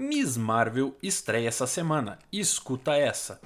Miss 0.00 0.34
Marvel 0.34 0.96
estreia 1.02 1.48
essa 1.48 1.66
semana. 1.66 2.18
Escuta 2.32 2.96
essa. 2.96 3.38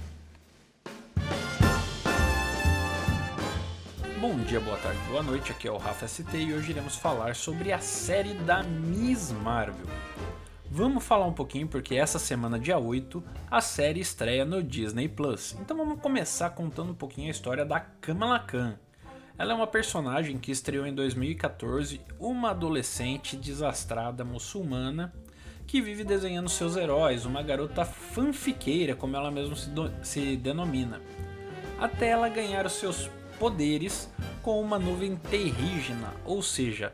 Bom 4.20 4.38
dia, 4.44 4.60
boa 4.60 4.76
tarde, 4.76 5.00
boa 5.08 5.20
noite. 5.24 5.50
Aqui 5.50 5.66
é 5.66 5.72
o 5.72 5.76
Rafa 5.76 6.06
ST 6.06 6.24
e 6.32 6.54
hoje 6.54 6.70
iremos 6.70 6.94
falar 6.94 7.34
sobre 7.34 7.72
a 7.72 7.80
série 7.80 8.34
da 8.34 8.62
Miss 8.62 9.32
Marvel. 9.32 9.84
Vamos 10.70 11.02
falar 11.02 11.26
um 11.26 11.32
pouquinho 11.32 11.66
porque 11.66 11.96
essa 11.96 12.20
semana, 12.20 12.56
dia 12.56 12.78
8, 12.78 13.20
a 13.50 13.60
série 13.60 13.98
estreia 13.98 14.44
no 14.44 14.62
Disney 14.62 15.08
Plus. 15.08 15.56
Então 15.60 15.76
vamos 15.76 16.00
começar 16.00 16.50
contando 16.50 16.92
um 16.92 16.94
pouquinho 16.94 17.26
a 17.26 17.32
história 17.32 17.64
da 17.64 17.80
Kamala 17.80 18.38
Khan. 18.38 18.78
Ela 19.36 19.54
é 19.54 19.56
uma 19.56 19.66
personagem 19.66 20.38
que 20.38 20.52
estreou 20.52 20.86
em 20.86 20.94
2014, 20.94 22.00
uma 22.16 22.50
adolescente 22.50 23.36
desastrada 23.36 24.24
muçulmana 24.24 25.12
que 25.66 25.80
vive 25.80 26.04
desenhando 26.04 26.48
seus 26.48 26.76
heróis, 26.76 27.24
uma 27.24 27.42
garota 27.42 27.84
fanfiqueira, 27.84 28.94
como 28.94 29.16
ela 29.16 29.30
mesma 29.30 29.56
se, 29.56 29.70
se 30.02 30.36
denomina, 30.36 31.00
até 31.78 32.08
ela 32.08 32.28
ganhar 32.28 32.66
os 32.66 32.74
seus 32.74 33.10
poderes 33.38 34.08
com 34.42 34.60
uma 34.60 34.78
nuvem 34.78 35.16
terrígena, 35.16 36.12
ou 36.24 36.42
seja, 36.42 36.92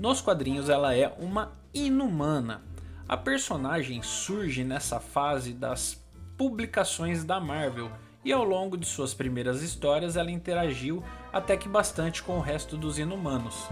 nos 0.00 0.20
quadrinhos 0.20 0.68
ela 0.68 0.94
é 0.94 1.14
uma 1.18 1.52
inumana. 1.74 2.62
A 3.08 3.16
personagem 3.16 4.02
surge 4.02 4.64
nessa 4.64 4.98
fase 4.98 5.52
das 5.52 6.02
publicações 6.36 7.24
da 7.24 7.38
Marvel 7.38 7.90
e 8.24 8.32
ao 8.32 8.44
longo 8.44 8.76
de 8.76 8.86
suas 8.86 9.12
primeiras 9.12 9.62
histórias 9.62 10.16
ela 10.16 10.30
interagiu 10.30 11.02
até 11.32 11.56
que 11.56 11.68
bastante 11.68 12.22
com 12.22 12.38
o 12.38 12.40
resto 12.40 12.76
dos 12.76 12.98
inumanos. 12.98 13.68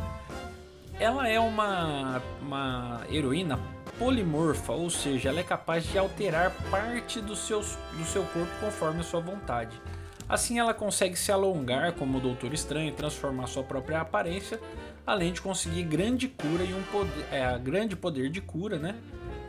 Ela 0.98 1.28
é 1.28 1.40
uma, 1.40 2.20
uma 2.42 3.00
heroína 3.10 3.58
polimorfa, 4.00 4.72
ou 4.72 4.88
seja, 4.88 5.28
ela 5.28 5.40
é 5.40 5.42
capaz 5.42 5.84
de 5.84 5.98
alterar 5.98 6.50
parte 6.70 7.20
do, 7.20 7.36
seus, 7.36 7.76
do 7.98 8.04
seu 8.06 8.24
corpo 8.24 8.50
conforme 8.58 9.00
a 9.00 9.02
sua 9.02 9.20
vontade. 9.20 9.78
Assim 10.26 10.58
ela 10.58 10.72
consegue 10.72 11.16
se 11.16 11.30
alongar 11.30 11.92
como 11.92 12.16
o 12.16 12.20
Doutor 12.20 12.54
Estranho 12.54 12.88
e 12.88 12.92
transformar 12.92 13.46
sua 13.46 13.62
própria 13.62 14.00
aparência, 14.00 14.58
além 15.06 15.34
de 15.34 15.42
conseguir 15.42 15.82
grande 15.82 16.28
cura 16.28 16.64
e 16.64 16.72
um 16.72 16.82
poder, 16.84 17.26
é, 17.30 17.58
grande 17.58 17.94
poder 17.94 18.30
de 18.30 18.40
cura 18.40 18.78
né, 18.78 18.96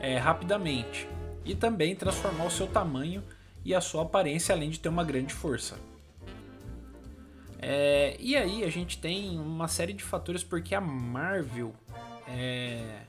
é, 0.01 0.17
rapidamente. 0.17 1.07
E 1.45 1.55
também 1.55 1.95
transformar 1.95 2.43
o 2.43 2.51
seu 2.51 2.67
tamanho 2.67 3.23
e 3.63 3.73
a 3.73 3.79
sua 3.79 4.01
aparência, 4.01 4.53
além 4.53 4.69
de 4.69 4.81
ter 4.81 4.89
uma 4.89 5.05
grande 5.05 5.33
força. 5.33 5.77
É, 7.57 8.17
e 8.19 8.35
aí 8.35 8.65
a 8.65 8.69
gente 8.69 8.97
tem 8.97 9.39
uma 9.39 9.69
série 9.69 9.93
de 9.93 10.03
fatores 10.03 10.43
porque 10.43 10.75
a 10.75 10.81
Marvel 10.81 11.73
é, 12.27 13.03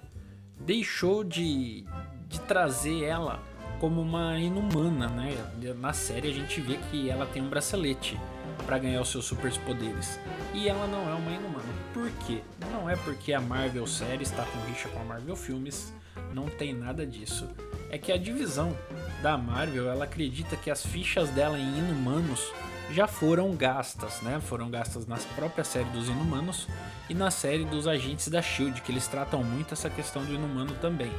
deixou 0.64 1.24
de, 1.24 1.84
de 2.28 2.40
trazer 2.40 3.04
ela 3.04 3.42
como 3.80 4.00
uma 4.00 4.38
inumana, 4.38 5.08
né? 5.08 5.36
Na 5.78 5.92
série 5.92 6.30
a 6.30 6.32
gente 6.32 6.60
vê 6.60 6.78
que 6.90 7.10
ela 7.10 7.26
tem 7.26 7.42
um 7.42 7.48
bracelete 7.48 8.18
para 8.64 8.78
ganhar 8.78 9.00
os 9.00 9.10
seus 9.10 9.24
superpoderes. 9.24 10.20
E 10.54 10.68
ela 10.68 10.86
não 10.86 11.10
é 11.10 11.14
uma 11.14 11.32
inumana. 11.32 11.64
Por 11.92 12.08
quê? 12.26 12.42
Não 12.70 12.88
é 12.88 12.94
porque 12.96 13.32
a 13.32 13.40
Marvel 13.40 13.86
série 13.86 14.22
está 14.22 14.44
com 14.44 14.60
rixa 14.68 14.88
com 14.88 15.00
a 15.00 15.04
Marvel 15.04 15.34
Filmes, 15.34 15.92
não 16.32 16.46
tem 16.46 16.72
nada 16.72 17.04
disso. 17.04 17.48
É 17.90 17.98
que 17.98 18.12
a 18.12 18.16
divisão 18.16 18.76
da 19.22 19.36
Marvel, 19.36 19.90
ela 19.90 20.04
acredita 20.04 20.56
que 20.56 20.70
as 20.70 20.84
fichas 20.86 21.28
dela 21.30 21.58
em 21.58 21.78
Inumanos 21.78 22.52
já 22.90 23.06
foram 23.06 23.54
gastas, 23.54 24.20
né? 24.20 24.40
Foram 24.40 24.70
gastas 24.70 25.06
na 25.06 25.16
própria 25.34 25.64
série 25.64 25.88
dos 25.90 26.08
Inumanos 26.08 26.68
e 27.08 27.14
na 27.14 27.30
série 27.30 27.64
dos 27.64 27.86
Agentes 27.86 28.28
da 28.28 28.42
Shield, 28.42 28.80
que 28.82 28.92
eles 28.92 29.06
tratam 29.06 29.42
muito 29.42 29.74
essa 29.74 29.88
questão 29.88 30.24
do 30.24 30.32
Inumano 30.32 30.74
também. 30.80 31.12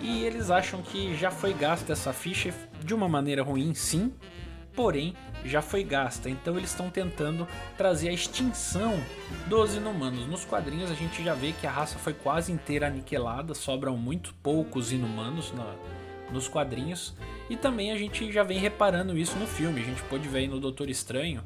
E 0.00 0.24
eles 0.24 0.50
acham 0.50 0.82
que 0.82 1.16
já 1.16 1.30
foi 1.30 1.52
gasta 1.54 1.92
essa 1.92 2.12
ficha 2.12 2.52
de 2.82 2.94
uma 2.94 3.08
maneira 3.08 3.42
ruim, 3.42 3.74
sim, 3.74 4.12
porém 4.74 5.14
já 5.44 5.62
foi 5.62 5.84
gasta. 5.84 6.28
Então 6.28 6.56
eles 6.56 6.70
estão 6.70 6.90
tentando 6.90 7.46
trazer 7.76 8.08
a 8.08 8.12
extinção 8.12 8.98
dos 9.46 9.74
inumanos. 9.74 10.26
Nos 10.26 10.44
quadrinhos 10.44 10.90
a 10.90 10.94
gente 10.94 11.22
já 11.22 11.34
vê 11.34 11.52
que 11.52 11.66
a 11.66 11.70
raça 11.70 11.98
foi 11.98 12.12
quase 12.12 12.52
inteira 12.52 12.86
aniquilada, 12.86 13.54
sobram 13.54 13.96
muito 13.96 14.34
poucos 14.42 14.92
inumanos 14.92 15.52
na, 15.52 15.74
nos 16.34 16.48
quadrinhos. 16.48 17.14
E 17.48 17.56
também 17.56 17.92
a 17.92 17.96
gente 17.96 18.30
já 18.30 18.42
vem 18.42 18.58
reparando 18.58 19.16
isso 19.16 19.38
no 19.38 19.46
filme. 19.46 19.80
A 19.80 19.84
gente 19.84 20.02
pode 20.02 20.28
ver 20.28 20.40
aí 20.40 20.48
no 20.48 20.60
Doutor 20.60 20.90
Estranho 20.90 21.42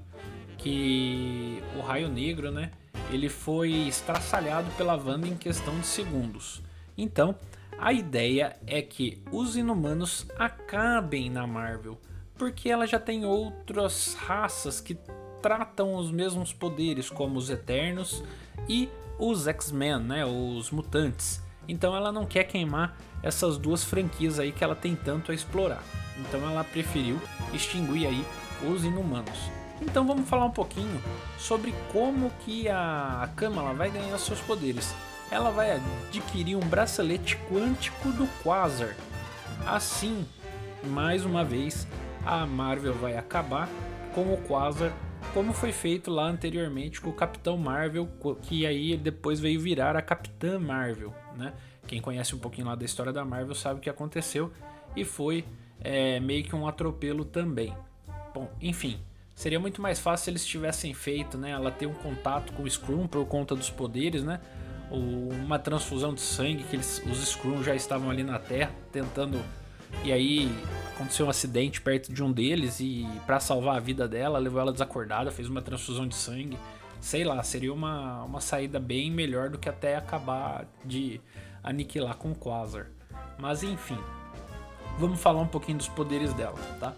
que 0.56 1.62
o 1.76 1.80
Raio 1.80 2.08
Negro, 2.08 2.50
né? 2.50 2.72
Ele 3.12 3.28
foi 3.28 3.70
estraçalhado 3.86 4.68
pela 4.72 4.96
Wanda 4.96 5.28
em 5.28 5.36
questão 5.36 5.78
de 5.78 5.86
segundos. 5.86 6.62
Então, 6.96 7.36
a 7.78 7.92
ideia 7.92 8.56
é 8.66 8.82
que 8.82 9.22
os 9.30 9.56
inumanos 9.56 10.26
acabem 10.36 11.30
na 11.30 11.46
Marvel, 11.46 11.96
porque 12.36 12.68
ela 12.68 12.86
já 12.86 12.98
tem 12.98 13.24
outras 13.24 14.14
raças 14.14 14.80
que 14.80 14.98
tratam 15.40 15.94
os 15.94 16.10
mesmos 16.10 16.52
poderes, 16.52 17.08
como 17.08 17.38
os 17.38 17.48
Eternos 17.48 18.24
e 18.68 18.88
os 19.18 19.46
X-Men, 19.46 20.00
né, 20.00 20.26
os 20.26 20.70
mutantes. 20.70 21.40
Então 21.68 21.94
ela 21.94 22.10
não 22.10 22.24
quer 22.24 22.44
queimar 22.44 22.96
essas 23.22 23.58
duas 23.58 23.84
franquias 23.84 24.38
aí 24.38 24.50
que 24.50 24.64
ela 24.64 24.74
tem 24.74 24.96
tanto 24.96 25.30
a 25.30 25.34
explorar. 25.34 25.82
Então 26.18 26.40
ela 26.48 26.64
preferiu 26.64 27.20
extinguir 27.52 28.06
aí 28.06 28.24
os 28.68 28.84
inumanos. 28.84 29.38
Então 29.80 30.06
vamos 30.06 30.28
falar 30.28 30.46
um 30.46 30.50
pouquinho 30.50 31.00
sobre 31.38 31.72
como 31.92 32.30
que 32.44 32.68
a 32.68 33.28
Kamala 33.36 33.74
vai 33.74 33.90
ganhar 33.90 34.18
seus 34.18 34.40
poderes. 34.40 34.94
Ela 35.30 35.50
vai 35.50 35.72
adquirir 35.72 36.56
um 36.56 36.60
bracelete 36.60 37.38
quântico 37.50 38.10
do 38.12 38.26
Quasar. 38.42 38.96
Assim, 39.66 40.26
mais 40.84 41.24
uma 41.24 41.44
vez, 41.44 41.86
a 42.24 42.46
Marvel 42.46 42.94
vai 42.94 43.16
acabar 43.16 43.68
com 44.14 44.32
o 44.32 44.38
Quasar, 44.38 44.92
como 45.34 45.52
foi 45.52 45.72
feito 45.72 46.10
lá 46.10 46.26
anteriormente 46.26 47.00
com 47.00 47.10
o 47.10 47.12
Capitão 47.12 47.56
Marvel, 47.56 48.08
que 48.42 48.66
aí 48.66 48.96
depois 48.96 49.40
veio 49.40 49.60
virar 49.60 49.96
a 49.96 50.02
Capitã 50.02 50.58
Marvel, 50.58 51.14
né? 51.36 51.52
Quem 51.86 52.00
conhece 52.00 52.34
um 52.34 52.38
pouquinho 52.38 52.66
lá 52.66 52.74
da 52.74 52.84
história 52.84 53.12
da 53.12 53.24
Marvel 53.24 53.54
sabe 53.54 53.78
o 53.78 53.82
que 53.82 53.88
aconteceu 53.88 54.52
e 54.94 55.04
foi 55.04 55.44
é, 55.80 56.20
meio 56.20 56.44
que 56.44 56.54
um 56.54 56.66
atropelo 56.66 57.24
também. 57.24 57.74
Bom, 58.34 58.50
enfim, 58.60 59.00
seria 59.34 59.58
muito 59.58 59.80
mais 59.80 59.98
fácil 59.98 60.24
se 60.24 60.30
eles 60.30 60.46
tivessem 60.46 60.92
feito, 60.92 61.38
né? 61.38 61.50
Ela 61.50 61.70
ter 61.70 61.86
um 61.86 61.94
contato 61.94 62.52
com 62.52 62.62
o 62.62 62.70
Scrum 62.70 63.06
por 63.06 63.24
conta 63.26 63.54
dos 63.54 63.70
poderes, 63.70 64.22
né? 64.22 64.40
Uma 64.90 65.58
transfusão 65.58 66.14
de 66.14 66.20
sangue 66.20 66.64
que 66.64 66.76
eles, 66.76 67.02
os 67.06 67.18
Scrum 67.18 67.62
já 67.62 67.74
estavam 67.74 68.10
ali 68.10 68.22
na 68.22 68.38
Terra 68.38 68.70
tentando 68.90 69.42
e 70.04 70.12
aí 70.12 70.50
aconteceu 70.94 71.26
um 71.26 71.30
acidente 71.30 71.80
perto 71.80 72.12
de 72.12 72.22
um 72.22 72.32
deles 72.32 72.80
e 72.80 73.06
para 73.26 73.38
salvar 73.40 73.76
a 73.76 73.80
vida 73.80 74.08
dela 74.08 74.38
levou 74.38 74.60
ela 74.60 74.72
desacordada, 74.72 75.30
fez 75.30 75.48
uma 75.48 75.62
transfusão 75.62 76.06
de 76.06 76.14
sangue. 76.14 76.58
Sei 77.00 77.22
lá, 77.22 77.40
seria 77.42 77.72
uma, 77.72 78.24
uma 78.24 78.40
saída 78.40 78.80
bem 78.80 79.10
melhor 79.10 79.50
do 79.50 79.58
que 79.58 79.68
até 79.68 79.96
acabar 79.96 80.66
de 80.84 81.20
aniquilar 81.62 82.16
com 82.16 82.32
o 82.32 82.34
Quasar. 82.34 82.86
Mas 83.38 83.62
enfim, 83.62 83.98
vamos 84.98 85.20
falar 85.20 85.40
um 85.40 85.46
pouquinho 85.46 85.78
dos 85.78 85.88
poderes 85.88 86.32
dela, 86.34 86.58
tá? 86.80 86.92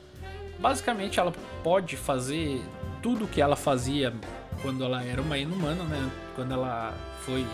Basicamente, 0.59 1.19
ela 1.19 1.33
pode 1.63 1.97
fazer 1.97 2.63
tudo 3.03 3.25
o 3.25 3.29
que 3.29 3.41
ela 3.41 3.57
fazia 3.57 4.13
quando 4.63 4.85
ela 4.85 5.03
era 5.03 5.21
uma 5.21 5.39
inumana, 5.39 5.85
né? 5.85 6.11
Quando 6.35 6.53
ela 6.53 6.95
foi 7.21 7.47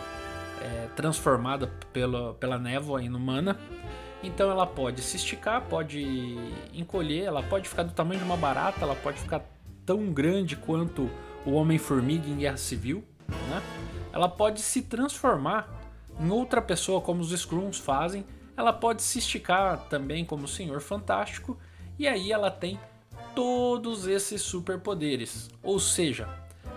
é, 0.60 0.88
transformada 0.96 1.70
pela, 1.92 2.34
pela 2.34 2.58
névoa 2.58 3.02
inumana. 3.02 3.56
Então 4.26 4.50
ela 4.50 4.66
pode 4.66 5.02
se 5.02 5.16
esticar, 5.16 5.62
pode 5.62 6.36
encolher, 6.74 7.26
ela 7.26 7.44
pode 7.44 7.68
ficar 7.68 7.84
do 7.84 7.92
tamanho 7.92 8.18
de 8.18 8.26
uma 8.26 8.36
barata, 8.36 8.80
ela 8.82 8.96
pode 8.96 9.20
ficar 9.20 9.40
tão 9.86 10.12
grande 10.12 10.56
quanto 10.56 11.08
o 11.44 11.52
Homem-Formiga 11.52 12.28
em 12.28 12.38
Guerra 12.38 12.56
Civil, 12.56 13.04
né? 13.28 13.62
Ela 14.12 14.28
pode 14.28 14.60
se 14.60 14.82
transformar 14.82 15.68
em 16.18 16.28
outra 16.28 16.60
pessoa, 16.60 17.00
como 17.00 17.20
os 17.20 17.30
Skrulls 17.30 17.78
fazem, 17.78 18.26
ela 18.56 18.72
pode 18.72 19.00
se 19.00 19.20
esticar 19.20 19.86
também 19.88 20.24
como 20.24 20.46
o 20.46 20.48
Senhor 20.48 20.80
Fantástico, 20.80 21.56
e 21.96 22.08
aí 22.08 22.32
ela 22.32 22.50
tem 22.50 22.80
todos 23.32 24.08
esses 24.08 24.42
superpoderes. 24.42 25.48
Ou 25.62 25.78
seja, 25.78 26.28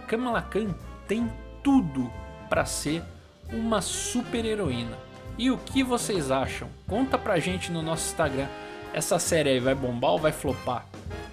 Kamala 0.08 0.44
Khan 0.44 0.76
tem 1.08 1.28
tudo 1.64 2.12
para 2.48 2.64
ser 2.66 3.02
uma 3.52 3.82
super 3.82 4.46
heroína. 4.46 5.09
E 5.40 5.50
o 5.50 5.58
que 5.58 5.82
vocês 5.82 6.30
acham? 6.30 6.68
Conta 6.86 7.18
pra 7.18 7.40
gente 7.40 7.72
no 7.72 7.82
nosso 7.82 8.10
Instagram. 8.10 8.48
Essa 8.94 9.18
série 9.18 9.50
aí 9.50 9.60
vai 9.60 9.74
bombar 9.74 10.12
ou 10.12 10.20
vai 10.20 10.34
flopar? 10.34 10.86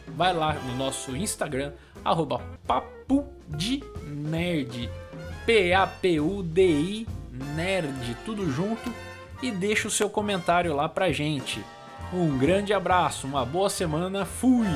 Vai 0.06 0.32
lá 0.32 0.54
no 0.54 0.76
nosso 0.76 1.16
Instagram, 1.16 1.72
arroba 2.04 2.40
papo 2.66 3.26
de 3.48 3.82
nerd. 4.06 4.88
P-A-P-U-D-I 5.44 7.06
nerd, 7.54 8.16
tudo 8.24 8.50
junto, 8.50 8.92
e 9.42 9.50
deixa 9.50 9.88
o 9.88 9.90
seu 9.90 10.08
comentário 10.08 10.74
lá 10.74 10.88
pra 10.88 11.12
gente. 11.12 11.62
Um 12.12 12.38
grande 12.38 12.72
abraço, 12.72 13.26
uma 13.26 13.44
boa 13.44 13.68
semana, 13.68 14.24
fui! 14.24 14.66